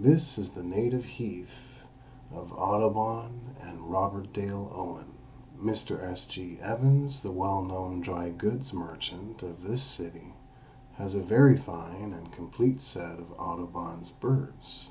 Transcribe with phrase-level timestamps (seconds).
[0.00, 1.84] This is the native heath
[2.32, 5.14] of Audubon and Robert Dale Owen.
[5.56, 6.02] Mr.
[6.02, 6.24] S.
[6.26, 6.58] G.
[6.60, 10.34] Evans, the well known dry goods merchant of this city,
[10.94, 14.90] has a very fine and complete set of Audubon's birds.